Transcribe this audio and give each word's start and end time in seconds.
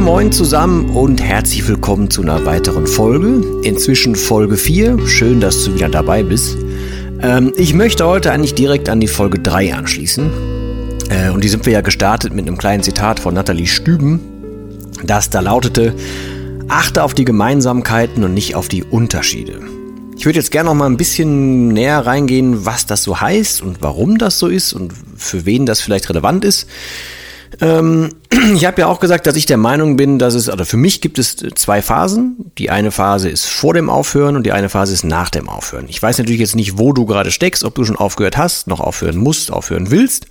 Moin 0.00 0.32
zusammen 0.32 0.90
und 0.90 1.22
herzlich 1.22 1.66
willkommen 1.68 2.10
zu 2.10 2.20
einer 2.20 2.44
weiteren 2.44 2.86
Folge. 2.86 3.42
Inzwischen 3.62 4.16
Folge 4.16 4.56
4. 4.56 5.06
Schön, 5.06 5.40
dass 5.40 5.64
du 5.64 5.74
wieder 5.74 5.88
dabei 5.88 6.22
bist. 6.22 6.58
Ähm, 7.22 7.52
ich 7.56 7.74
möchte 7.74 8.04
heute 8.04 8.32
eigentlich 8.32 8.54
direkt 8.54 8.88
an 8.88 9.00
die 9.00 9.06
Folge 9.06 9.38
3 9.38 9.72
anschließen. 9.74 10.30
Äh, 11.08 11.30
und 11.30 11.42
die 11.44 11.48
sind 11.48 11.64
wir 11.64 11.72
ja 11.72 11.80
gestartet 11.80 12.34
mit 12.34 12.46
einem 12.46 12.58
kleinen 12.58 12.82
Zitat 12.82 13.20
von 13.20 13.34
Nathalie 13.34 13.66
Stüben, 13.66 14.20
das 15.04 15.30
da 15.30 15.40
lautete, 15.40 15.94
achte 16.68 17.02
auf 17.02 17.14
die 17.14 17.24
Gemeinsamkeiten 17.24 18.24
und 18.24 18.34
nicht 18.34 18.56
auf 18.56 18.68
die 18.68 18.82
Unterschiede. 18.82 19.60
Ich 20.16 20.26
würde 20.26 20.38
jetzt 20.38 20.50
gerne 20.50 20.68
noch 20.68 20.74
mal 20.74 20.86
ein 20.86 20.96
bisschen 20.96 21.68
näher 21.68 22.04
reingehen, 22.04 22.66
was 22.66 22.84
das 22.84 23.04
so 23.04 23.20
heißt 23.20 23.62
und 23.62 23.80
warum 23.80 24.18
das 24.18 24.38
so 24.38 24.48
ist 24.48 24.72
und 24.72 24.92
für 25.16 25.46
wen 25.46 25.64
das 25.66 25.80
vielleicht 25.80 26.10
relevant 26.10 26.44
ist. 26.44 26.66
Ähm, 27.60 28.10
ich 28.54 28.64
habe 28.64 28.80
ja 28.80 28.86
auch 28.86 29.00
gesagt, 29.00 29.26
dass 29.26 29.36
ich 29.36 29.46
der 29.46 29.56
Meinung 29.56 29.96
bin, 29.96 30.18
dass 30.18 30.34
es, 30.34 30.48
oder 30.48 30.64
für 30.64 30.76
mich 30.76 31.00
gibt 31.00 31.18
es 31.18 31.36
zwei 31.36 31.82
Phasen. 31.82 32.50
Die 32.58 32.70
eine 32.70 32.90
Phase 32.90 33.28
ist 33.28 33.46
vor 33.46 33.74
dem 33.74 33.90
Aufhören 33.90 34.36
und 34.36 34.44
die 34.44 34.52
eine 34.52 34.68
Phase 34.68 34.92
ist 34.92 35.04
nach 35.04 35.30
dem 35.30 35.48
Aufhören. 35.48 35.86
Ich 35.88 36.02
weiß 36.02 36.18
natürlich 36.18 36.40
jetzt 36.40 36.56
nicht, 36.56 36.78
wo 36.78 36.92
du 36.92 37.06
gerade 37.06 37.30
steckst, 37.30 37.64
ob 37.64 37.74
du 37.74 37.84
schon 37.84 37.96
aufgehört 37.96 38.36
hast, 38.36 38.66
noch 38.66 38.80
aufhören 38.80 39.16
musst, 39.16 39.52
aufhören 39.52 39.90
willst 39.90 40.26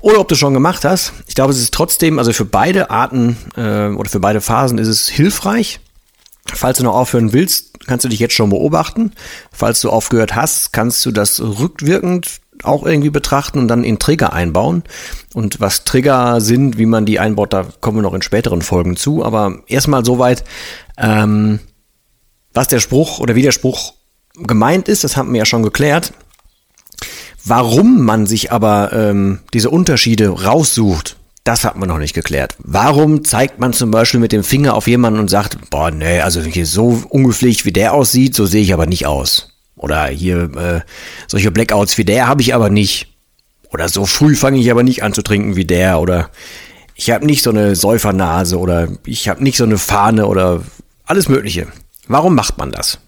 oder 0.00 0.20
ob 0.20 0.28
du 0.28 0.34
schon 0.34 0.52
gemacht 0.52 0.84
hast. 0.84 1.12
Ich 1.26 1.34
glaube, 1.34 1.52
es 1.52 1.60
ist 1.60 1.72
trotzdem, 1.72 2.18
also 2.18 2.32
für 2.32 2.44
beide 2.44 2.90
Arten 2.90 3.36
äh, 3.56 3.88
oder 3.88 4.10
für 4.10 4.20
beide 4.20 4.40
Phasen 4.40 4.78
ist 4.78 4.88
es 4.88 5.08
hilfreich. 5.08 5.80
Falls 6.52 6.78
du 6.78 6.84
noch 6.84 6.94
aufhören 6.94 7.32
willst, 7.32 7.86
kannst 7.86 8.04
du 8.04 8.08
dich 8.08 8.18
jetzt 8.18 8.34
schon 8.34 8.50
beobachten. 8.50 9.12
Falls 9.52 9.80
du 9.80 9.90
aufgehört 9.90 10.34
hast, 10.34 10.72
kannst 10.72 11.06
du 11.06 11.12
das 11.12 11.40
rückwirkend 11.40 12.41
auch 12.62 12.84
irgendwie 12.84 13.10
betrachten 13.10 13.58
und 13.58 13.68
dann 13.68 13.84
in 13.84 13.98
Trigger 13.98 14.32
einbauen. 14.32 14.82
Und 15.34 15.60
was 15.60 15.84
Trigger 15.84 16.40
sind, 16.40 16.78
wie 16.78 16.86
man 16.86 17.06
die 17.06 17.18
einbaut, 17.18 17.52
da 17.52 17.66
kommen 17.80 17.98
wir 17.98 18.02
noch 18.02 18.14
in 18.14 18.22
späteren 18.22 18.62
Folgen 18.62 18.96
zu. 18.96 19.24
Aber 19.24 19.58
erstmal 19.66 20.04
soweit, 20.04 20.44
ähm, 20.98 21.60
was 22.52 22.68
der 22.68 22.80
Spruch 22.80 23.18
oder 23.18 23.34
wie 23.34 23.42
der 23.42 23.52
Spruch 23.52 23.94
gemeint 24.34 24.88
ist, 24.88 25.04
das 25.04 25.16
haben 25.16 25.32
wir 25.32 25.38
ja 25.38 25.44
schon 25.44 25.62
geklärt. 25.62 26.12
Warum 27.44 28.02
man 28.02 28.26
sich 28.26 28.52
aber 28.52 28.92
ähm, 28.92 29.40
diese 29.52 29.70
Unterschiede 29.70 30.28
raussucht, 30.28 31.16
das 31.44 31.64
hat 31.64 31.76
man 31.76 31.88
noch 31.88 31.98
nicht 31.98 32.14
geklärt. 32.14 32.54
Warum 32.58 33.24
zeigt 33.24 33.58
man 33.58 33.72
zum 33.72 33.90
Beispiel 33.90 34.20
mit 34.20 34.30
dem 34.30 34.44
Finger 34.44 34.74
auf 34.74 34.86
jemanden 34.86 35.18
und 35.18 35.28
sagt, 35.28 35.70
boah, 35.70 35.90
nee, 35.90 36.20
also 36.20 36.40
hier 36.40 36.66
so 36.66 37.02
ungepflegt 37.08 37.64
wie 37.64 37.72
der 37.72 37.94
aussieht, 37.94 38.34
so 38.34 38.46
sehe 38.46 38.62
ich 38.62 38.72
aber 38.72 38.86
nicht 38.86 39.06
aus. 39.06 39.51
Oder 39.82 40.06
hier 40.06 40.50
äh, 40.56 40.80
solche 41.26 41.50
Blackouts 41.50 41.98
wie 41.98 42.04
der 42.04 42.28
habe 42.28 42.40
ich 42.40 42.54
aber 42.54 42.70
nicht. 42.70 43.08
Oder 43.70 43.88
so 43.88 44.06
früh 44.06 44.34
fange 44.34 44.58
ich 44.58 44.70
aber 44.70 44.82
nicht 44.82 45.02
an 45.02 45.12
zu 45.12 45.22
trinken 45.22 45.56
wie 45.56 45.64
der. 45.64 46.00
Oder 46.00 46.30
ich 46.94 47.10
habe 47.10 47.26
nicht 47.26 47.42
so 47.42 47.50
eine 47.50 47.74
Säufernase 47.74 48.58
oder 48.58 48.88
ich 49.04 49.28
habe 49.28 49.42
nicht 49.42 49.56
so 49.56 49.64
eine 49.64 49.78
Fahne 49.78 50.26
oder 50.26 50.62
alles 51.04 51.28
Mögliche. 51.28 51.66
Warum 52.06 52.34
macht 52.34 52.58
man 52.58 52.70
das? 52.70 52.98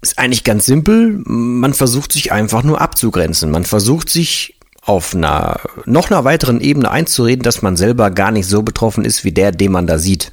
Ist 0.00 0.18
eigentlich 0.18 0.44
ganz 0.44 0.66
simpel. 0.66 1.22
Man 1.24 1.74
versucht 1.74 2.12
sich 2.12 2.32
einfach 2.32 2.64
nur 2.64 2.80
abzugrenzen. 2.80 3.50
Man 3.50 3.64
versucht 3.64 4.10
sich 4.10 4.58
auf 4.84 5.14
einer 5.14 5.60
noch 5.84 6.10
einer 6.10 6.24
weiteren 6.24 6.60
Ebene 6.60 6.90
einzureden, 6.90 7.44
dass 7.44 7.62
man 7.62 7.76
selber 7.76 8.10
gar 8.10 8.32
nicht 8.32 8.48
so 8.48 8.62
betroffen 8.62 9.04
ist 9.04 9.22
wie 9.24 9.30
der, 9.30 9.52
den 9.52 9.70
man 9.70 9.86
da 9.86 9.98
sieht. 9.98 10.32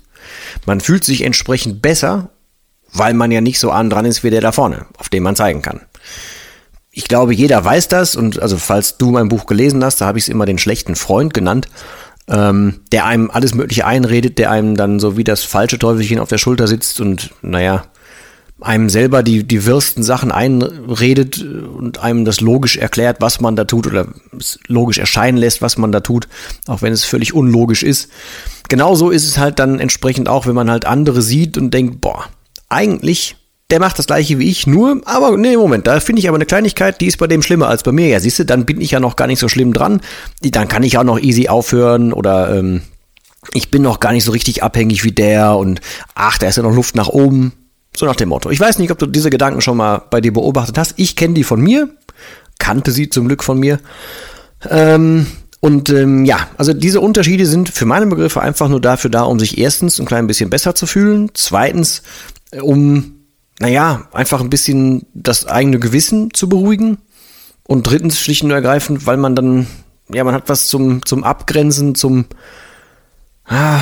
Man 0.66 0.81
fühlt 0.81 1.03
sich 1.03 1.22
entsprechend 1.22 1.81
besser 1.81 2.31
weil 2.94 3.13
man 3.13 3.31
ja 3.31 3.41
nicht 3.41 3.59
so 3.59 3.72
an 3.72 3.89
dran 3.89 4.05
ist 4.05 4.23
wie 4.23 4.29
der 4.29 4.41
da 4.41 4.51
vorne, 4.51 4.85
auf 4.97 5.09
dem 5.09 5.23
man 5.23 5.35
zeigen 5.35 5.61
kann. 5.61 5.81
Ich 6.91 7.07
glaube, 7.07 7.33
jeder 7.33 7.63
weiß 7.63 7.88
das 7.88 8.16
und 8.16 8.41
also 8.41 8.57
falls 8.57 8.97
du 8.97 9.11
mein 9.11 9.29
Buch 9.29 9.45
gelesen 9.45 9.83
hast, 9.83 10.01
da 10.01 10.05
habe 10.05 10.17
ich 10.17 10.25
es 10.25 10.29
immer 10.29 10.45
den 10.45 10.57
schlechten 10.57 10.95
Freund 10.95 11.33
genannt, 11.33 11.69
ähm, 12.27 12.81
der 12.91 13.05
einem 13.05 13.31
alles 13.31 13.53
Mögliche 13.53 13.85
einredet, 13.85 14.38
der 14.38 14.51
einem 14.51 14.75
dann 14.75 15.00
so 15.00 15.16
wie 15.16 15.23
das 15.23 15.44
falsche 15.44 15.79
Teufelchen 15.79 16.19
auf 16.19 16.29
der 16.29 16.38
Schulter 16.38 16.67
sitzt 16.67 17.00
und 17.00 17.31
naja, 17.41 17.83
einem 18.61 18.89
selber 18.89 19.23
die, 19.23 19.44
die 19.44 19.66
wirsten 19.66 20.03
Sachen 20.03 20.31
einredet 20.31 21.41
und 21.41 22.00
einem 22.00 22.25
das 22.25 22.41
logisch 22.41 22.77
erklärt, 22.77 23.17
was 23.21 23.39
man 23.39 23.56
da 23.56 23.63
tut 23.63 23.88
oder 23.88 24.07
logisch 24.67 24.97
erscheinen 24.97 25.38
lässt, 25.38 25.61
was 25.61 25.77
man 25.77 25.91
da 25.91 26.01
tut, 26.01 26.27
auch 26.67 26.81
wenn 26.81 26.91
es 26.91 27.06
völlig 27.06 27.33
unlogisch 27.33 27.83
ist. 27.83 28.09
Genauso 28.67 29.09
ist 29.11 29.25
es 29.25 29.38
halt 29.38 29.59
dann 29.59 29.79
entsprechend 29.79 30.27
auch, 30.27 30.45
wenn 30.45 30.56
man 30.56 30.69
halt 30.69 30.85
andere 30.85 31.21
sieht 31.21 31.57
und 31.57 31.73
denkt, 31.73 32.01
boah, 32.01 32.25
eigentlich, 32.69 33.35
der 33.72 33.80
macht 33.80 34.00
das 34.00 34.07
gleiche 34.07 34.40
wie 34.40 34.50
ich, 34.50 34.66
nur, 34.66 35.02
aber 35.06 35.38
nee, 35.38 35.57
Moment, 35.57 35.88
da 35.88 36.00
finde 36.00 36.22
ich 36.22 36.28
aber 36.28 36.38
eine 36.38 36.46
Kleinigkeit, 36.46 37.02
die 37.02 37.07
ist 37.07 37.18
bei 37.18 37.28
dem 37.28 37.41
schlimmer 37.41 37.68
als 37.68 37.84
bei 37.84 37.91
mir. 37.91 38.07
Ja, 38.07 38.19
siehst 38.19 38.40
du, 38.40 38.46
dann 38.46 38.66
bin 38.66 38.81
ich 38.81 38.91
ja 38.91 39.00
noch 39.00 39.16
gar 39.16 39.28
nicht 39.28 39.40
so 39.40 39.47
schlimm 39.47 39.74
dran. 39.74 40.02
Dann 40.41 40.68
kann 40.68 40.84
ich 40.84 40.97
auch 40.97 41.03
noch 41.03 41.19
easy 41.19 41.50
aufhören 41.50 42.13
oder 42.13 42.56
ähm, 42.56 42.81
ich 43.53 43.72
bin 43.72 43.81
noch 43.81 44.00
gar 44.00 44.12
nicht 44.12 44.24
so 44.24 44.31
richtig 44.31 44.63
abhängig 44.63 45.03
wie 45.03 45.12
der 45.12 45.56
und 45.56 45.81
ach, 46.16 46.38
da 46.38 46.47
ist 46.47 46.57
ja 46.57 46.63
noch 46.63 46.75
Luft 46.75 46.96
nach 46.96 47.07
oben. 47.09 47.53
So 47.96 48.06
nach 48.06 48.16
dem 48.16 48.30
Motto. 48.30 48.50
Ich 48.52 48.59
weiß 48.59 48.78
nicht, 48.78 48.91
ob 48.91 49.00
du 49.00 49.07
diese 49.07 49.30
Gedanken 49.30 49.62
schon 49.62 49.78
mal 49.78 50.01
bei 50.09 50.22
dir 50.22 50.31
beobachtet 50.31 50.78
hast. 50.78 50.94
Ich 50.97 51.16
kenne 51.16 51.34
die 51.34 51.44
von 51.44 51.59
mir, 51.59 51.90
kannte 52.59 52.91
sie 52.91 53.09
zum 53.09 53.28
Glück 53.28 53.44
von 53.44 53.59
mir. 53.59 53.80
Ähm, 54.69 55.25
und 55.59 55.90
ähm, 55.90 56.24
ja, 56.24 56.47
also 56.57 56.74
diese 56.74 57.01
Unterschiede 57.01 57.46
sind 57.46 57.69
für 57.69 57.86
meine 57.86 58.07
Begriffe 58.07 58.41
einfach 58.41 58.69
nur 58.69 58.80
dafür 58.80 59.09
da, 59.09 59.24
um 59.24 59.40
sich 59.40 59.57
erstens 59.57 60.00
ein 60.00 60.06
klein 60.06 60.28
bisschen 60.28 60.50
besser 60.50 60.75
zu 60.75 60.86
fühlen, 60.86 61.31
zweitens 61.34 62.03
um, 62.62 63.26
naja, 63.60 64.08
einfach 64.14 64.42
ein 64.42 64.50
bisschen 64.50 65.06
das 65.14 65.46
eigene 65.46 65.80
Gewissen 65.80 66.34
zu 66.34 66.50
beruhigen. 66.50 66.98
Und 67.64 67.84
drittens 67.84 68.20
schlicht 68.20 68.44
und 68.44 68.52
ergreifend, 68.52 69.06
weil 69.06 69.18
man 69.18 69.36
dann, 69.36 69.68
ja, 70.12 70.24
man 70.24 70.34
hat 70.34 70.50
was 70.50 70.68
zum, 70.68 71.06
zum 71.06 71.24
Abgrenzen, 71.24 71.94
zum, 71.94 72.26
ah, 73.46 73.82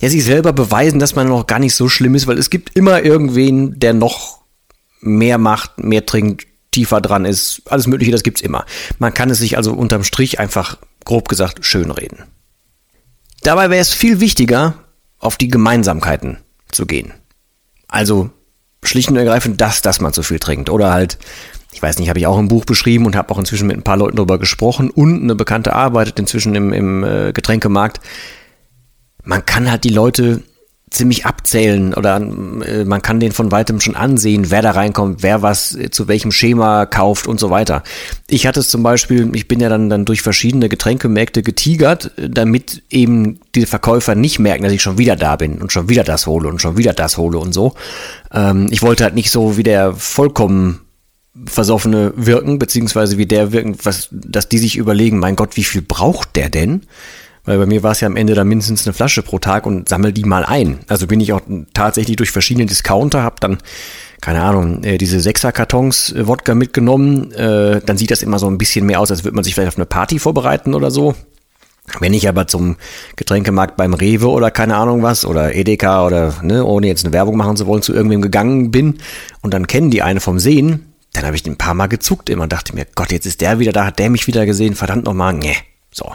ja, 0.00 0.10
sich 0.10 0.24
selber 0.24 0.52
beweisen, 0.52 0.98
dass 0.98 1.14
man 1.14 1.28
noch 1.28 1.46
gar 1.46 1.58
nicht 1.58 1.74
so 1.74 1.88
schlimm 1.88 2.14
ist, 2.14 2.26
weil 2.26 2.36
es 2.36 2.50
gibt 2.50 2.76
immer 2.76 3.02
irgendwen, 3.02 3.78
der 3.78 3.94
noch 3.94 4.42
mehr 5.00 5.38
macht, 5.38 5.82
mehr 5.82 6.04
trinkt, 6.04 6.46
tiefer 6.72 7.00
dran 7.00 7.24
ist, 7.24 7.62
alles 7.66 7.86
Mögliche, 7.86 8.12
das 8.12 8.22
gibt's 8.22 8.42
immer. 8.42 8.66
Man 8.98 9.14
kann 9.14 9.30
es 9.30 9.38
sich 9.38 9.56
also 9.56 9.72
unterm 9.72 10.04
Strich 10.04 10.38
einfach, 10.38 10.76
grob 11.04 11.28
gesagt, 11.28 11.64
schönreden. 11.64 12.24
Dabei 13.42 13.70
wäre 13.70 13.80
es 13.80 13.94
viel 13.94 14.20
wichtiger, 14.20 14.74
auf 15.18 15.38
die 15.38 15.48
Gemeinsamkeiten 15.48 16.38
zu 16.70 16.84
gehen. 16.84 17.14
Also 17.88 18.30
schlicht 18.82 19.10
und 19.10 19.16
ergreifend 19.16 19.60
das, 19.60 19.82
dass 19.82 20.00
man 20.00 20.12
zu 20.12 20.22
viel 20.22 20.38
trinkt. 20.38 20.70
Oder 20.70 20.92
halt, 20.92 21.18
ich 21.72 21.82
weiß 21.82 21.98
nicht, 21.98 22.08
habe 22.08 22.18
ich 22.18 22.26
auch 22.26 22.38
im 22.38 22.48
Buch 22.48 22.64
beschrieben 22.64 23.06
und 23.06 23.16
habe 23.16 23.32
auch 23.32 23.38
inzwischen 23.38 23.66
mit 23.66 23.76
ein 23.76 23.82
paar 23.82 23.96
Leuten 23.96 24.16
darüber 24.16 24.38
gesprochen 24.38 24.90
und 24.90 25.22
eine 25.22 25.34
Bekannte 25.34 25.74
arbeitet 25.74 26.18
inzwischen 26.18 26.54
im, 26.54 26.72
im 26.72 27.04
äh, 27.04 27.32
Getränkemarkt. 27.32 28.00
Man 29.24 29.44
kann 29.44 29.70
halt 29.70 29.84
die 29.84 29.90
Leute 29.90 30.42
ziemlich 30.88 31.26
abzählen 31.26 31.94
oder 31.94 32.16
äh, 32.16 32.84
man 32.84 33.02
kann 33.02 33.18
den 33.18 33.32
von 33.32 33.50
weitem 33.50 33.80
schon 33.80 33.96
ansehen, 33.96 34.50
wer 34.50 34.62
da 34.62 34.70
reinkommt, 34.70 35.22
wer 35.22 35.42
was 35.42 35.74
äh, 35.74 35.90
zu 35.90 36.06
welchem 36.06 36.30
Schema 36.30 36.86
kauft 36.86 37.26
und 37.26 37.40
so 37.40 37.50
weiter. 37.50 37.82
Ich 38.28 38.46
hatte 38.46 38.60
es 38.60 38.68
zum 38.68 38.84
Beispiel, 38.84 39.34
ich 39.34 39.48
bin 39.48 39.58
ja 39.58 39.68
dann, 39.68 39.90
dann 39.90 40.04
durch 40.04 40.22
verschiedene 40.22 40.68
Getränkemärkte 40.68 41.42
getigert, 41.42 42.12
äh, 42.16 42.30
damit 42.30 42.84
eben 42.88 43.40
die 43.56 43.66
Verkäufer 43.66 44.14
nicht 44.14 44.38
merken, 44.38 44.62
dass 44.62 44.72
ich 44.72 44.82
schon 44.82 44.96
wieder 44.96 45.16
da 45.16 45.34
bin 45.34 45.60
und 45.60 45.72
schon 45.72 45.88
wieder 45.88 46.04
das 46.04 46.26
hole 46.26 46.48
und 46.48 46.62
schon 46.62 46.76
wieder 46.76 46.92
das 46.92 47.18
hole 47.18 47.38
und 47.38 47.52
so. 47.52 47.74
Ähm, 48.32 48.68
ich 48.70 48.82
wollte 48.82 49.02
halt 49.02 49.16
nicht 49.16 49.30
so 49.30 49.56
wie 49.56 49.64
der 49.64 49.92
vollkommen 49.92 50.82
Versoffene 51.46 52.12
wirken, 52.16 52.58
beziehungsweise 52.60 53.18
wie 53.18 53.26
der 53.26 53.52
wirken, 53.52 53.76
was, 53.82 54.08
dass 54.12 54.48
die 54.48 54.58
sich 54.58 54.76
überlegen, 54.76 55.18
mein 55.18 55.36
Gott, 55.36 55.56
wie 55.56 55.64
viel 55.64 55.82
braucht 55.82 56.36
der 56.36 56.48
denn? 56.48 56.82
Weil 57.46 57.58
bei 57.58 57.66
mir 57.66 57.82
war 57.82 57.92
es 57.92 58.00
ja 58.00 58.06
am 58.06 58.16
Ende 58.16 58.34
dann 58.34 58.48
mindestens 58.48 58.86
eine 58.86 58.92
Flasche 58.92 59.22
pro 59.22 59.38
Tag 59.38 59.66
und 59.66 59.88
sammel 59.88 60.12
die 60.12 60.24
mal 60.24 60.44
ein. 60.44 60.80
Also 60.88 61.06
bin 61.06 61.20
ich 61.20 61.32
auch 61.32 61.40
tatsächlich 61.72 62.16
durch 62.16 62.30
verschiedene 62.30 62.66
Discounter, 62.66 63.22
habe 63.22 63.36
dann 63.40 63.58
keine 64.20 64.42
Ahnung, 64.42 64.82
äh, 64.82 64.98
diese 64.98 65.20
Sechser-Kartons 65.20 66.12
äh, 66.12 66.26
Wodka 66.26 66.54
mitgenommen, 66.54 67.32
äh, 67.32 67.80
dann 67.84 67.98
sieht 67.98 68.10
das 68.10 68.22
immer 68.22 68.38
so 68.38 68.46
ein 68.46 68.58
bisschen 68.58 68.86
mehr 68.86 69.00
aus, 69.00 69.10
als 69.10 69.24
würde 69.24 69.34
man 69.34 69.44
sich 69.44 69.54
vielleicht 69.54 69.68
auf 69.68 69.76
eine 69.76 69.86
Party 69.86 70.18
vorbereiten 70.18 70.74
oder 70.74 70.90
so. 70.90 71.14
Wenn 72.00 72.14
ich 72.14 72.28
aber 72.28 72.48
zum 72.48 72.76
Getränkemarkt 73.14 73.76
beim 73.76 73.94
Rewe 73.94 74.28
oder 74.28 74.50
keine 74.50 74.76
Ahnung 74.76 75.02
was 75.02 75.24
oder 75.24 75.54
Edeka 75.54 76.04
oder 76.04 76.34
ne, 76.42 76.64
ohne 76.64 76.88
jetzt 76.88 77.04
eine 77.04 77.12
Werbung 77.12 77.36
machen 77.36 77.56
zu 77.56 77.66
wollen, 77.66 77.82
zu 77.82 77.92
irgendwem 77.92 78.22
gegangen 78.22 78.70
bin 78.70 78.98
und 79.42 79.54
dann 79.54 79.68
kennen 79.68 79.90
die 79.90 80.02
eine 80.02 80.20
vom 80.20 80.40
Sehen, 80.40 80.92
dann 81.12 81.24
habe 81.24 81.36
ich 81.36 81.42
den 81.42 81.54
ein 81.54 81.58
paar 81.58 81.74
Mal 81.74 81.86
gezuckt 81.86 82.28
immer 82.28 82.44
und 82.44 82.52
dachte 82.52 82.74
mir, 82.74 82.86
Gott, 82.94 83.12
jetzt 83.12 83.26
ist 83.26 83.40
der 83.40 83.60
wieder 83.60 83.72
da, 83.72 83.86
hat 83.86 83.98
der 83.98 84.10
mich 84.10 84.26
wieder 84.26 84.46
gesehen, 84.46 84.74
verdammt 84.74 85.04
nochmal, 85.04 85.34
nee, 85.34 85.56
so. 85.92 86.12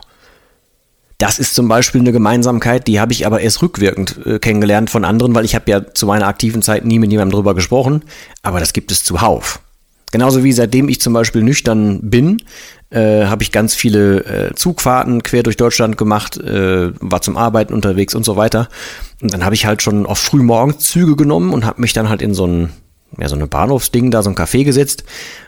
Das 1.21 1.37
ist 1.37 1.53
zum 1.53 1.67
Beispiel 1.67 2.01
eine 2.01 2.11
Gemeinsamkeit, 2.11 2.87
die 2.87 2.99
habe 2.99 3.13
ich 3.13 3.27
aber 3.27 3.41
erst 3.41 3.61
rückwirkend 3.61 4.25
äh, 4.25 4.39
kennengelernt 4.39 4.89
von 4.89 5.05
anderen, 5.05 5.35
weil 5.35 5.45
ich 5.45 5.53
habe 5.53 5.69
ja 5.69 5.93
zu 5.93 6.07
meiner 6.07 6.25
aktiven 6.25 6.63
Zeit 6.63 6.83
nie 6.83 6.97
mit 6.97 7.11
jemandem 7.11 7.35
drüber 7.35 7.53
gesprochen, 7.53 8.01
aber 8.41 8.59
das 8.59 8.73
gibt 8.73 8.91
es 8.91 9.03
zuhauf. 9.03 9.59
Genauso 10.11 10.43
wie 10.43 10.51
seitdem 10.51 10.89
ich 10.89 10.99
zum 10.99 11.13
Beispiel 11.13 11.43
nüchtern 11.43 11.99
bin, 12.01 12.41
äh, 12.89 13.25
habe 13.25 13.43
ich 13.43 13.51
ganz 13.51 13.75
viele 13.75 14.25
äh, 14.25 14.55
Zugfahrten 14.55 15.21
quer 15.21 15.43
durch 15.43 15.57
Deutschland 15.57 15.95
gemacht, 15.95 16.37
äh, 16.37 16.91
war 16.99 17.21
zum 17.21 17.37
Arbeiten 17.37 17.75
unterwegs 17.75 18.15
und 18.15 18.25
so 18.25 18.35
weiter. 18.35 18.67
Und 19.21 19.31
dann 19.31 19.45
habe 19.45 19.53
ich 19.53 19.67
halt 19.67 19.83
schon 19.83 20.07
auf 20.07 20.17
frühmorgens 20.17 20.79
Züge 20.79 21.15
genommen 21.15 21.53
und 21.53 21.65
habe 21.65 21.81
mich 21.81 21.93
dann 21.93 22.09
halt 22.09 22.23
in 22.23 22.33
so 22.33 22.47
ein 22.47 22.71
ja, 23.17 23.27
so 23.27 23.35
eine 23.35 23.47
Bahnhofsding, 23.47 24.11
da 24.11 24.23
so 24.23 24.29
ein 24.29 24.35
Café 24.35 24.63
gesetzt 24.63 25.03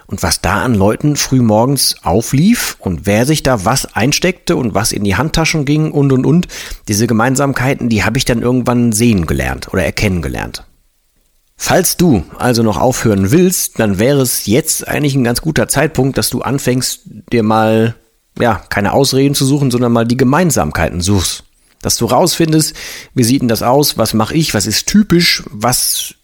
und 0.05 0.21
was 0.23 0.41
da 0.41 0.63
an 0.63 0.75
Leuten 0.75 1.15
frühmorgens 1.15 1.95
auflief 2.03 2.75
und 2.79 3.05
wer 3.05 3.25
sich 3.25 3.43
da 3.43 3.65
was 3.65 3.95
einsteckte 3.95 4.55
und 4.55 4.73
was 4.73 4.91
in 4.91 5.03
die 5.03 5.15
Handtaschen 5.15 5.65
ging 5.65 5.91
und 5.91 6.11
und 6.11 6.25
und, 6.25 6.47
diese 6.87 7.07
Gemeinsamkeiten, 7.07 7.89
die 7.89 8.03
habe 8.03 8.17
ich 8.17 8.25
dann 8.25 8.41
irgendwann 8.41 8.91
sehen 8.91 9.25
gelernt 9.25 9.73
oder 9.73 9.83
erkennen 9.83 10.21
gelernt. 10.21 10.65
Falls 11.55 11.95
du 11.97 12.23
also 12.37 12.61
noch 12.63 12.77
aufhören 12.77 13.31
willst, 13.31 13.79
dann 13.79 13.99
wäre 13.99 14.21
es 14.21 14.47
jetzt 14.47 14.87
eigentlich 14.87 15.15
ein 15.15 15.23
ganz 15.23 15.41
guter 15.41 15.67
Zeitpunkt, 15.67 16.17
dass 16.17 16.29
du 16.29 16.41
anfängst, 16.41 17.01
dir 17.31 17.43
mal, 17.43 17.95
ja, 18.37 18.61
keine 18.69 18.91
Ausreden 18.91 19.35
zu 19.35 19.45
suchen, 19.45 19.71
sondern 19.71 19.91
mal 19.91 20.05
die 20.05 20.17
Gemeinsamkeiten 20.17 20.99
suchst. 20.99 21.43
Dass 21.81 21.97
du 21.97 22.05
rausfindest, 22.05 22.75
wie 23.13 23.23
sieht 23.23 23.41
denn 23.41 23.47
das 23.47 23.61
aus, 23.61 23.97
was 23.97 24.13
mache 24.13 24.35
ich, 24.35 24.53
was 24.53 24.65
ist 24.65 24.87
typisch, 24.87 25.43
was 25.49 26.15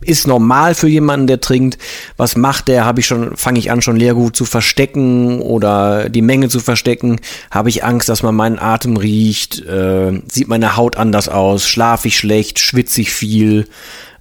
ist 0.00 0.26
normal 0.26 0.74
für 0.74 0.88
jemanden, 0.88 1.26
der 1.26 1.40
trinkt. 1.40 1.78
Was 2.16 2.36
macht 2.36 2.68
der? 2.68 2.84
Habe 2.84 3.00
ich 3.00 3.06
schon, 3.06 3.36
fange 3.36 3.58
ich 3.58 3.70
an, 3.70 3.82
schon 3.82 3.96
Leergut 3.96 4.36
zu 4.36 4.44
verstecken 4.44 5.40
oder 5.40 6.08
die 6.08 6.22
Menge 6.22 6.48
zu 6.48 6.60
verstecken? 6.60 7.20
Habe 7.50 7.68
ich 7.68 7.84
Angst, 7.84 8.08
dass 8.08 8.22
man 8.22 8.34
meinen 8.34 8.58
Atem 8.58 8.96
riecht? 8.96 9.64
Äh, 9.66 10.22
sieht 10.30 10.48
meine 10.48 10.76
Haut 10.76 10.96
anders 10.96 11.28
aus? 11.28 11.66
Schlafe 11.66 12.08
ich 12.08 12.18
schlecht? 12.18 12.58
Schwitze 12.58 13.00
ich 13.00 13.10
viel? 13.10 13.66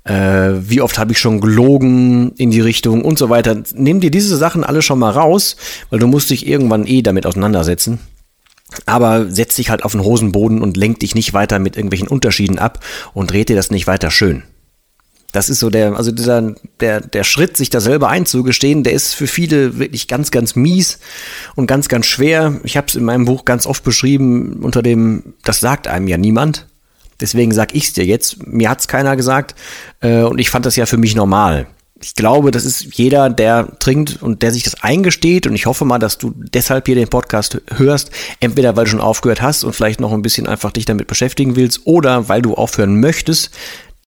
Äh, 0.04 0.54
wie 0.70 0.82
oft 0.82 0.98
habe 0.98 1.12
ich 1.12 1.20
schon 1.20 1.42
gelogen 1.42 2.32
in 2.38 2.52
die 2.52 2.62
Richtung 2.62 3.04
und 3.04 3.18
so 3.18 3.30
weiter? 3.30 3.62
Nimm 3.74 4.00
dir 4.00 4.12
diese 4.12 4.38
Sachen 4.38 4.64
alle 4.64 4.82
schon 4.82 5.00
mal 5.00 5.12
raus, 5.12 5.56
weil 5.90 6.00
du 6.00 6.08
musst 6.08 6.30
dich 6.30 6.48
irgendwann 6.48 6.88
eh 6.88 7.02
damit 7.02 7.26
auseinandersetzen. 7.26 8.00
Aber 8.86 9.32
setz 9.32 9.56
dich 9.56 9.70
halt 9.70 9.84
auf 9.84 9.94
den 9.94 10.04
Hosenboden 10.04 10.62
und 10.62 10.78
lenk 10.78 11.00
dich 11.00 11.16
nicht 11.16 11.34
weiter 11.34 11.60
mit 11.60 11.76
irgendwelchen 11.76 12.08
Unterschieden 12.08 12.60
ab 12.60 12.84
und 13.14 13.32
dreht 13.32 13.50
dir 13.50 13.56
das 13.56 13.72
nicht 13.72 13.88
weiter 13.88 14.12
schön. 14.12 14.44
Das 15.36 15.50
ist 15.50 15.60
so 15.60 15.70
der, 15.70 15.98
also 15.98 16.14
dieser, 16.14 16.56
der, 16.80 17.02
der 17.02 17.26
Schritt, 17.26 17.58
sich 17.58 17.70
da 17.70 17.82
selber 17.82 18.08
einzugestehen, 18.08 18.86
der 18.86 18.94
ist 18.94 19.14
für 19.14 19.28
viele 19.28 19.80
wirklich 19.80 20.08
ganz, 20.08 20.32
ganz 20.32 20.56
mies 20.56 21.00
und 21.56 21.68
ganz, 21.68 21.90
ganz 21.90 22.06
schwer. 22.06 22.62
Ich 22.64 22.78
habe 22.78 22.88
es 22.88 22.96
in 22.96 23.04
meinem 23.04 23.26
Buch 23.26 23.44
ganz 23.44 23.66
oft 23.66 23.84
beschrieben 23.84 24.62
unter 24.64 24.82
dem, 24.82 25.34
das 25.44 25.60
sagt 25.60 25.90
einem 25.90 26.08
ja 26.08 26.16
niemand. 26.16 26.68
Deswegen 27.20 27.52
sag 27.52 27.76
ich's 27.76 27.92
dir 27.92 28.06
jetzt. 28.06 28.48
Mir 28.48 28.70
hat's 28.70 28.88
keiner 28.88 29.18
gesagt 29.18 29.56
äh, 30.00 30.22
und 30.22 30.40
ich 30.40 30.50
fand 30.50 30.66
das 30.66 30.78
ja 30.78 30.86
für 30.86 30.98
mich 30.98 31.16
normal. 31.16 31.68
Ich 32.02 32.14
glaube, 32.16 32.52
das 32.52 32.64
ist 32.64 32.96
jeder, 32.98 33.30
der 33.30 33.80
trinkt 33.80 34.22
und 34.22 34.42
der 34.42 34.52
sich 34.52 34.64
das 34.64 34.84
eingesteht. 34.84 35.48
Und 35.48 35.56
ich 35.56 35.66
hoffe 35.66 35.86
mal, 35.86 36.00
dass 36.00 36.18
du 36.18 36.34
deshalb 36.36 36.86
hier 36.86 36.96
den 36.96 37.08
Podcast 37.08 37.62
hörst. 37.76 38.12
Entweder 38.40 38.76
weil 38.76 38.86
du 38.86 38.92
schon 38.92 39.02
aufgehört 39.02 39.42
hast 39.42 39.64
und 39.64 39.74
vielleicht 39.74 40.00
noch 40.00 40.14
ein 40.14 40.22
bisschen 40.22 40.48
einfach 40.48 40.72
dich 40.72 40.86
damit 40.86 41.08
beschäftigen 41.08 41.56
willst 41.58 41.82
oder 41.86 42.30
weil 42.30 42.42
du 42.42 42.54
aufhören 42.54 43.00
möchtest 43.00 43.52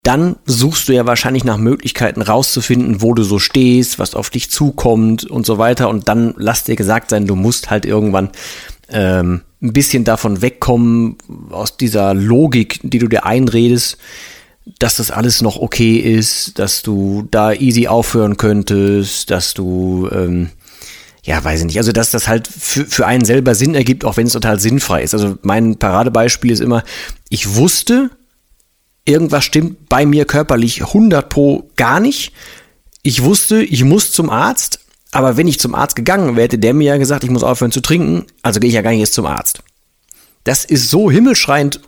dann 0.08 0.36
suchst 0.46 0.88
du 0.88 0.94
ja 0.94 1.04
wahrscheinlich 1.04 1.44
nach 1.44 1.58
Möglichkeiten 1.58 2.22
rauszufinden, 2.22 3.02
wo 3.02 3.12
du 3.12 3.24
so 3.24 3.38
stehst, 3.38 3.98
was 3.98 4.14
auf 4.14 4.30
dich 4.30 4.50
zukommt 4.50 5.26
und 5.26 5.44
so 5.44 5.58
weiter. 5.58 5.90
Und 5.90 6.08
dann 6.08 6.32
lass 6.38 6.64
dir 6.64 6.76
gesagt 6.76 7.10
sein, 7.10 7.26
du 7.26 7.36
musst 7.36 7.68
halt 7.68 7.84
irgendwann 7.84 8.30
ähm, 8.88 9.42
ein 9.60 9.74
bisschen 9.74 10.04
davon 10.04 10.40
wegkommen, 10.40 11.18
aus 11.50 11.76
dieser 11.76 12.14
Logik, 12.14 12.80
die 12.84 12.98
du 12.98 13.06
dir 13.06 13.26
einredest, 13.26 13.98
dass 14.78 14.96
das 14.96 15.10
alles 15.10 15.42
noch 15.42 15.58
okay 15.58 15.96
ist, 15.96 16.58
dass 16.58 16.80
du 16.80 17.28
da 17.30 17.52
easy 17.52 17.86
aufhören 17.86 18.38
könntest, 18.38 19.30
dass 19.30 19.52
du, 19.52 20.08
ähm, 20.10 20.48
ja, 21.22 21.44
weiß 21.44 21.60
ich 21.60 21.66
nicht, 21.66 21.78
also 21.78 21.92
dass 21.92 22.12
das 22.12 22.28
halt 22.28 22.48
für, 22.48 22.86
für 22.86 23.06
einen 23.06 23.26
selber 23.26 23.54
Sinn 23.54 23.74
ergibt, 23.74 24.06
auch 24.06 24.16
wenn 24.16 24.26
es 24.26 24.32
total 24.32 24.58
sinnfrei 24.58 25.02
ist. 25.02 25.12
Also 25.12 25.36
mein 25.42 25.78
Paradebeispiel 25.78 26.50
ist 26.50 26.60
immer, 26.60 26.82
ich 27.28 27.56
wusste, 27.56 28.08
irgendwas 29.08 29.44
stimmt 29.44 29.88
bei 29.88 30.06
mir 30.06 30.24
körperlich 30.24 30.82
100 30.82 31.28
pro 31.28 31.70
gar 31.76 31.98
nicht. 31.98 32.32
Ich 33.02 33.22
wusste, 33.24 33.62
ich 33.62 33.84
muss 33.84 34.12
zum 34.12 34.30
Arzt, 34.30 34.80
aber 35.12 35.36
wenn 35.36 35.48
ich 35.48 35.58
zum 35.58 35.74
Arzt 35.74 35.96
gegangen 35.96 36.36
wäre, 36.36 36.44
hätte 36.44 36.58
der 36.58 36.74
mir 36.74 36.92
ja 36.92 36.96
gesagt, 36.98 37.24
ich 37.24 37.30
muss 37.30 37.42
aufhören 37.42 37.72
zu 37.72 37.80
trinken, 37.80 38.26
also 38.42 38.60
gehe 38.60 38.68
ich 38.68 38.74
ja 38.74 38.82
gar 38.82 38.90
nicht 38.90 39.00
jetzt 39.00 39.14
zum 39.14 39.26
Arzt. 39.26 39.62
Das 40.44 40.64
ist 40.64 40.90
so 40.90 41.10
himmelschreiend 41.10 41.80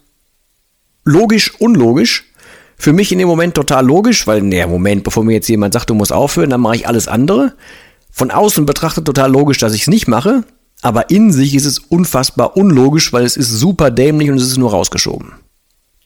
logisch, 1.05 1.55
unlogisch. 1.59 2.25
Für 2.77 2.95
mich 2.95 3.13
in 3.13 3.19
dem 3.19 3.29
Moment 3.29 3.55
total 3.55 3.85
logisch, 3.85 4.27
weil, 4.27 4.41
naja, 4.41 4.67
Moment, 4.67 5.05
bevor 5.05 5.23
mir 5.23 5.35
jetzt 5.35 5.49
jemand 5.49 5.75
sagt, 5.75 5.91
du 5.91 5.95
musst 5.95 6.15
aufhören, 6.15 6.49
dann 6.49 6.63
mache 6.63 6.77
ich 6.77 6.89
alles 6.89 7.09
andere. 7.09 7.55
Von 8.11 8.31
außen 8.31 8.65
betrachtet 8.65 9.05
total 9.05 9.31
logisch, 9.31 9.59
dass 9.59 9.75
ich 9.75 9.83
es 9.83 9.89
nicht 9.89 10.09
mache, 10.09 10.45
aber 10.81 11.11
in 11.11 11.31
sich 11.31 11.55
ist 11.55 11.67
es 11.67 11.79
unfassbar 11.79 12.57
unlogisch, 12.57 13.13
weil 13.13 13.25
es 13.25 13.37
ist 13.37 13.51
super 13.51 13.91
dämlich 13.91 14.31
und 14.31 14.39
es 14.39 14.47
ist 14.47 14.57
nur 14.57 14.71
rausgeschoben. 14.71 15.33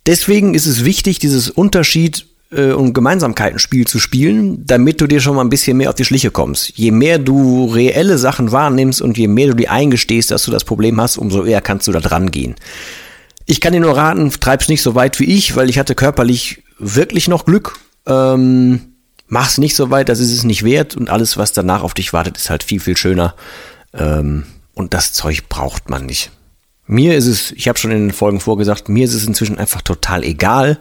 Deswegen 0.07 0.55
ist 0.55 0.67
es 0.67 0.85
wichtig, 0.85 1.19
dieses 1.19 1.49
Unterschied 1.49 2.27
äh, 2.51 2.73
und 2.73 2.93
Gemeinsamkeitenspiel 2.93 3.87
zu 3.87 3.99
spielen, 3.99 4.67
damit 4.67 5.01
du 5.01 5.07
dir 5.07 5.21
schon 5.21 5.37
mal 5.37 5.43
ein 5.43 5.51
bisschen 5.51 5.77
mehr 5.77 5.89
auf 5.89 5.95
die 5.95 6.05
Schliche 6.05 6.31
kommst. 6.31 6.77
Je 6.77 6.91
mehr 6.91 7.19
du 7.19 7.67
reelle 7.67 8.19
Sachen 8.19 8.53
wahrnimmst 8.53 9.01
und 9.01 9.17
je 9.17 9.29
mehr 9.29 9.49
du 9.49 9.55
dir 9.55 9.71
eingestehst, 9.71 10.31
dass 10.31 10.45
du 10.45 10.51
das 10.51 10.65
Problem 10.65 11.01
hast, 11.01 11.17
umso 11.17 11.45
eher 11.45 11.61
kannst 11.61 11.87
du 11.87 11.93
da 11.93 12.01
dran 12.01 12.31
gehen. 12.31 12.55
Ich 13.47 13.61
kann 13.61 13.73
dir 13.73 13.81
nur 13.81 13.97
raten, 13.97 14.31
treib's 14.31 14.69
nicht 14.69 14.83
so 14.83 14.95
weit 14.95 15.21
wie 15.21 15.25
ich, 15.25 15.57
weil 15.57 15.69
ich 15.69 15.79
hatte 15.79 15.95
körperlich 15.95 16.63
wirklich 16.79 17.29
noch 17.29 17.45
Glück. 17.45 17.79
Ähm, 18.07 18.81
mach's 19.27 19.59
nicht 19.59 19.77
so 19.77 19.91
weit, 19.91 20.09
das 20.09 20.21
ist 20.21 20.33
es 20.33 20.45
nicht 20.45 20.65
wert 20.65 20.97
und 20.97 21.11
alles, 21.11 21.37
was 21.37 21.53
danach 21.53 21.83
auf 21.83 21.95
dich 21.95 22.13
wartet, 22.13 22.37
ist 22.37 22.51
halt 22.51 22.63
viel, 22.63 22.81
viel 22.81 22.97
schöner. 22.97 23.35
Ähm, 23.93 24.45
und 24.75 24.95
das 24.95 25.13
Zeug 25.13 25.49
braucht 25.49 25.89
man 25.89 26.07
nicht. 26.07 26.31
Mir 26.87 27.17
ist 27.17 27.27
es, 27.27 27.53
ich 27.53 27.69
habe 27.69 27.79
schon 27.79 27.91
in 27.91 28.09
den 28.09 28.13
Folgen 28.13 28.41
vorgesagt, 28.41 28.89
mir 28.89 29.05
ist 29.05 29.15
es 29.15 29.27
inzwischen 29.27 29.59
einfach 29.59 29.83
total 29.83 30.23
egal. 30.23 30.79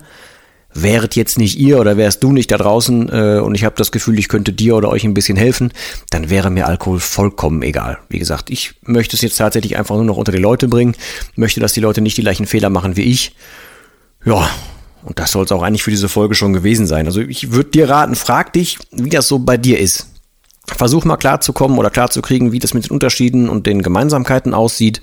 Wäret 0.76 1.16
jetzt 1.16 1.38
nicht 1.38 1.60
ihr 1.60 1.80
oder 1.80 1.98
wärst 1.98 2.24
du 2.24 2.32
nicht 2.32 2.50
da 2.52 2.58
draußen 2.58 3.10
äh, 3.10 3.40
und 3.40 3.54
ich 3.54 3.64
habe 3.64 3.76
das 3.78 3.92
Gefühl, 3.92 4.18
ich 4.18 4.28
könnte 4.28 4.52
dir 4.52 4.76
oder 4.76 4.90
euch 4.90 5.04
ein 5.04 5.14
bisschen 5.14 5.38
helfen, 5.38 5.72
dann 6.10 6.32
wäre 6.32 6.50
mir 6.50 6.68
Alkohol 6.68 7.00
vollkommen 7.00 7.62
egal. 7.62 8.00
Wie 8.10 8.18
gesagt, 8.18 8.50
ich 8.50 8.74
möchte 8.82 9.16
es 9.16 9.22
jetzt 9.22 9.38
tatsächlich 9.38 9.78
einfach 9.78 9.96
nur 9.96 10.06
noch 10.06 10.18
unter 10.18 10.32
die 10.32 10.40
Leute 10.40 10.68
bringen, 10.68 10.96
möchte, 11.36 11.60
dass 11.60 11.74
die 11.74 11.80
Leute 11.80 12.02
nicht 12.02 12.18
die 12.18 12.24
gleichen 12.24 12.48
Fehler 12.48 12.72
machen 12.72 12.98
wie 12.98 13.04
ich. 13.04 13.36
Ja, 14.26 14.50
und 15.04 15.20
das 15.20 15.32
soll 15.32 15.46
es 15.46 15.52
auch 15.52 15.62
eigentlich 15.62 15.84
für 15.84 15.92
diese 15.92 16.10
Folge 16.10 16.34
schon 16.34 16.54
gewesen 16.54 16.88
sein. 16.88 17.06
Also 17.06 17.22
ich 17.22 17.52
würde 17.52 17.70
dir 17.70 17.90
raten, 17.90 18.16
frag 18.16 18.52
dich, 18.54 18.80
wie 18.92 19.10
das 19.10 19.28
so 19.28 19.40
bei 19.40 19.58
dir 19.58 19.80
ist. 19.80 20.08
Versuch 20.66 21.06
mal 21.06 21.18
klarzukommen 21.18 21.78
oder 21.78 21.90
klarzukriegen, 21.90 22.52
wie 22.52 22.60
das 22.60 22.74
mit 22.74 22.86
den 22.86 22.92
Unterschieden 22.92 23.50
und 23.50 23.68
den 23.68 23.82
Gemeinsamkeiten 23.82 24.54
aussieht. 24.54 25.02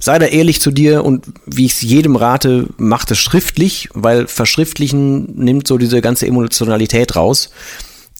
Sei 0.00 0.18
da 0.18 0.26
ehrlich 0.26 0.60
zu 0.60 0.70
dir 0.70 1.04
und 1.04 1.26
wie 1.44 1.66
ich 1.66 1.72
es 1.72 1.80
jedem 1.82 2.14
rate, 2.14 2.68
mach 2.76 3.04
es 3.10 3.18
schriftlich, 3.18 3.88
weil 3.94 4.28
Verschriftlichen 4.28 5.36
nimmt 5.36 5.66
so 5.66 5.76
diese 5.76 6.00
ganze 6.00 6.26
Emotionalität 6.26 7.16
raus. 7.16 7.50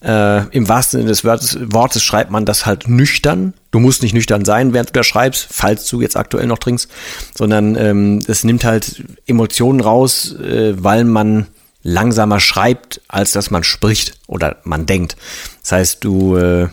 Äh, 0.01 0.47
Im 0.55 0.67
wahrsten 0.67 0.99
Sinne 0.99 1.09
des 1.09 1.23
Wortes, 1.23 1.57
Wortes 1.61 2.03
schreibt 2.03 2.31
man 2.31 2.45
das 2.45 2.65
halt 2.65 2.87
nüchtern. 2.87 3.53
Du 3.71 3.79
musst 3.79 4.01
nicht 4.01 4.13
nüchtern 4.13 4.45
sein, 4.45 4.73
während 4.73 4.89
du 4.89 4.93
da 4.93 5.03
schreibst, 5.03 5.47
falls 5.51 5.87
du 5.87 6.01
jetzt 6.01 6.17
aktuell 6.17 6.47
noch 6.47 6.57
trinkst, 6.57 6.89
sondern 7.37 7.75
ähm, 7.75 8.21
es 8.27 8.43
nimmt 8.43 8.63
halt 8.63 9.03
Emotionen 9.25 9.81
raus, 9.81 10.33
äh, 10.33 10.73
weil 10.81 11.03
man 11.03 11.47
langsamer 11.81 12.39
schreibt, 12.39 13.01
als 13.07 13.31
dass 13.31 13.51
man 13.51 13.63
spricht 13.63 14.19
oder 14.27 14.57
man 14.63 14.85
denkt. 14.85 15.15
Das 15.61 15.71
heißt, 15.73 16.03
du 16.03 16.35
äh, 16.35 16.67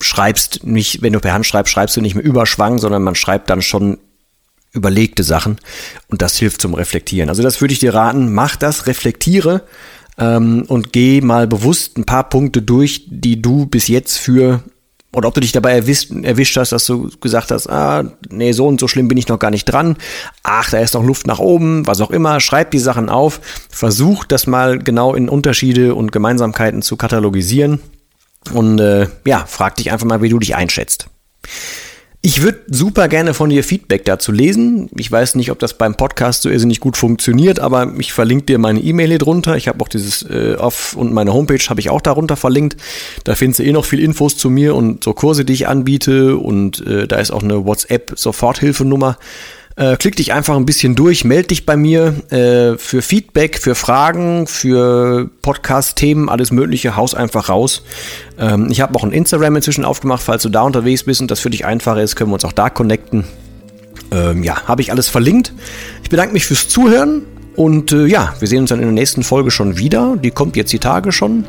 schreibst 0.00 0.64
nicht, 0.64 1.02
wenn 1.02 1.12
du 1.12 1.20
per 1.20 1.32
Hand 1.32 1.46
schreibst, 1.46 1.72
schreibst 1.72 1.96
du 1.96 2.00
nicht 2.00 2.14
mehr 2.14 2.24
Überschwang, 2.24 2.78
sondern 2.78 3.02
man 3.02 3.14
schreibt 3.14 3.50
dann 3.50 3.62
schon 3.62 3.98
überlegte 4.72 5.22
Sachen 5.22 5.58
und 6.08 6.22
das 6.22 6.36
hilft 6.36 6.60
zum 6.60 6.74
Reflektieren. 6.74 7.28
Also 7.28 7.42
das 7.42 7.60
würde 7.60 7.72
ich 7.72 7.80
dir 7.80 7.94
raten, 7.94 8.32
mach 8.32 8.56
das, 8.56 8.86
reflektiere 8.86 9.62
ähm, 10.18 10.64
und 10.68 10.92
geh 10.92 11.20
mal 11.20 11.46
bewusst 11.46 11.96
ein 11.96 12.04
paar 12.04 12.28
Punkte 12.28 12.62
durch, 12.62 13.06
die 13.08 13.40
du 13.40 13.66
bis 13.66 13.88
jetzt 13.88 14.18
für 14.18 14.62
Oder 15.14 15.28
ob 15.28 15.34
du 15.34 15.40
dich 15.40 15.52
dabei 15.52 15.72
erwischt, 15.72 16.10
erwischt 16.10 16.56
hast, 16.58 16.72
dass 16.72 16.84
du 16.84 17.10
gesagt 17.20 17.50
hast, 17.50 17.68
ah, 17.68 18.04
nee, 18.28 18.52
so 18.52 18.66
und 18.66 18.78
so 18.78 18.88
schlimm 18.88 19.08
bin 19.08 19.16
ich 19.16 19.28
noch 19.28 19.38
gar 19.38 19.50
nicht 19.50 19.64
dran. 19.64 19.96
Ach, 20.42 20.68
da 20.70 20.78
ist 20.78 20.94
noch 20.94 21.02
Luft 21.02 21.26
nach 21.26 21.38
oben, 21.38 21.86
was 21.86 22.02
auch 22.02 22.10
immer. 22.10 22.40
Schreib 22.40 22.72
die 22.72 22.78
Sachen 22.78 23.08
auf. 23.08 23.40
Versuch 23.70 24.26
das 24.26 24.46
mal 24.46 24.78
genau 24.78 25.14
in 25.14 25.30
Unterschiede 25.30 25.94
und 25.94 26.12
Gemeinsamkeiten 26.12 26.82
zu 26.82 26.96
katalogisieren. 26.96 27.80
Und 28.52 28.80
äh, 28.80 29.08
ja, 29.24 29.44
frag 29.46 29.76
dich 29.76 29.90
einfach 29.92 30.06
mal, 30.06 30.20
wie 30.20 30.28
du 30.28 30.38
dich 30.38 30.54
einschätzt. 30.54 31.08
Ich 32.28 32.42
würde 32.42 32.58
super 32.66 33.08
gerne 33.08 33.32
von 33.32 33.48
dir 33.48 33.64
Feedback 33.64 34.04
dazu 34.04 34.32
lesen. 34.32 34.90
Ich 34.98 35.10
weiß 35.10 35.34
nicht, 35.36 35.50
ob 35.50 35.58
das 35.60 35.78
beim 35.78 35.94
Podcast 35.94 36.42
so 36.42 36.50
irrsinnig 36.50 36.78
gut 36.78 36.98
funktioniert, 36.98 37.58
aber 37.58 37.94
ich 37.98 38.12
verlinke 38.12 38.44
dir 38.44 38.58
meine 38.58 38.80
E-Mail 38.80 39.08
hier 39.08 39.18
drunter. 39.18 39.56
Ich 39.56 39.66
habe 39.66 39.82
auch 39.82 39.88
dieses 39.88 40.24
äh, 40.28 40.54
Off 40.58 40.94
und 40.94 41.14
meine 41.14 41.32
Homepage 41.32 41.64
habe 41.70 41.80
ich 41.80 41.88
auch 41.88 42.02
darunter 42.02 42.36
verlinkt. 42.36 42.76
Da 43.24 43.34
findest 43.34 43.60
du 43.60 43.64
eh 43.64 43.72
noch 43.72 43.86
viel 43.86 44.00
Infos 44.00 44.36
zu 44.36 44.50
mir 44.50 44.74
und 44.74 45.04
so 45.04 45.14
Kurse, 45.14 45.46
die 45.46 45.54
ich 45.54 45.68
anbiete 45.68 46.36
und 46.36 46.86
äh, 46.86 47.08
da 47.08 47.16
ist 47.16 47.30
auch 47.30 47.42
eine 47.42 47.64
WhatsApp-Soforthilfenummer. 47.64 49.16
Äh, 49.78 49.96
klick 49.96 50.16
dich 50.16 50.32
einfach 50.32 50.56
ein 50.56 50.66
bisschen 50.66 50.96
durch, 50.96 51.24
melde 51.24 51.48
dich 51.48 51.64
bei 51.64 51.76
mir 51.76 52.12
äh, 52.32 52.76
für 52.78 53.00
Feedback, 53.00 53.58
für 53.58 53.76
Fragen, 53.76 54.48
für 54.48 55.30
Podcast-Themen, 55.40 56.28
alles 56.28 56.50
Mögliche, 56.50 56.96
haus 56.96 57.14
einfach 57.14 57.48
raus. 57.48 57.84
Ähm, 58.40 58.66
ich 58.72 58.80
habe 58.80 58.96
auch 58.96 59.04
ein 59.04 59.12
Instagram 59.12 59.54
inzwischen 59.54 59.84
aufgemacht, 59.84 60.20
falls 60.20 60.42
du 60.42 60.48
da 60.48 60.62
unterwegs 60.62 61.04
bist 61.04 61.20
und 61.20 61.30
das 61.30 61.38
für 61.38 61.50
dich 61.50 61.64
einfacher 61.64 62.02
ist, 62.02 62.16
können 62.16 62.30
wir 62.30 62.34
uns 62.34 62.44
auch 62.44 62.52
da 62.52 62.70
connecten. 62.70 63.22
Ähm, 64.10 64.42
ja, 64.42 64.64
habe 64.66 64.82
ich 64.82 64.90
alles 64.90 65.06
verlinkt. 65.06 65.52
Ich 66.02 66.10
bedanke 66.10 66.32
mich 66.32 66.44
fürs 66.44 66.68
Zuhören. 66.68 67.22
Und 67.54 67.92
äh, 67.92 68.06
ja, 68.06 68.34
wir 68.40 68.48
sehen 68.48 68.62
uns 68.62 68.70
dann 68.70 68.80
in 68.80 68.86
der 68.86 68.92
nächsten 68.92 69.22
Folge 69.22 69.52
schon 69.52 69.78
wieder. 69.78 70.16
Die 70.16 70.32
kommt 70.32 70.56
jetzt 70.56 70.72
die 70.72 70.78
Tage 70.80 71.12
schon. 71.12 71.44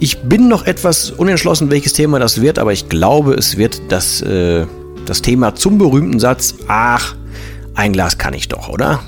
Ich 0.00 0.18
bin 0.22 0.48
noch 0.48 0.66
etwas 0.66 1.12
unentschlossen, 1.12 1.70
welches 1.70 1.92
Thema 1.92 2.18
das 2.18 2.40
wird, 2.40 2.58
aber 2.58 2.72
ich 2.72 2.88
glaube, 2.88 3.34
es 3.34 3.56
wird 3.56 3.82
das, 3.88 4.20
äh, 4.22 4.66
das 5.06 5.22
Thema 5.22 5.54
zum 5.54 5.78
berühmten 5.78 6.18
Satz, 6.18 6.54
ach, 6.66 7.14
ein 7.78 7.92
Glas 7.92 8.18
kann 8.18 8.34
ich 8.34 8.48
doch, 8.48 8.68
oder? 8.68 9.00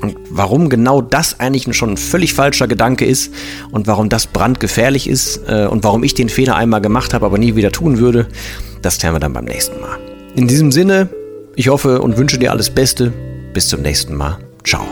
Und 0.00 0.16
warum 0.30 0.70
genau 0.70 1.02
das 1.02 1.40
eigentlich 1.40 1.76
schon 1.76 1.90
ein 1.90 1.96
völlig 1.98 2.32
falscher 2.32 2.66
Gedanke 2.66 3.04
ist 3.04 3.34
und 3.70 3.86
warum 3.86 4.08
das 4.08 4.26
brandgefährlich 4.26 5.06
ist 5.06 5.42
äh, 5.46 5.66
und 5.66 5.84
warum 5.84 6.02
ich 6.02 6.14
den 6.14 6.30
Fehler 6.30 6.56
einmal 6.56 6.80
gemacht 6.80 7.12
habe, 7.12 7.26
aber 7.26 7.36
nie 7.36 7.56
wieder 7.56 7.70
tun 7.70 7.98
würde, 7.98 8.28
das 8.80 8.96
klären 8.96 9.14
wir 9.14 9.20
dann 9.20 9.34
beim 9.34 9.44
nächsten 9.44 9.78
Mal. 9.78 9.98
In 10.36 10.48
diesem 10.48 10.72
Sinne, 10.72 11.10
ich 11.54 11.68
hoffe 11.68 12.00
und 12.00 12.16
wünsche 12.16 12.38
dir 12.38 12.50
alles 12.50 12.70
Beste. 12.70 13.12
Bis 13.52 13.68
zum 13.68 13.82
nächsten 13.82 14.14
Mal. 14.14 14.38
Ciao. 14.64 14.86